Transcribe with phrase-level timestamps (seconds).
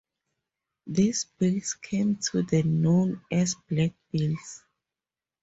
[0.87, 4.63] These bills came to be known as "black bills".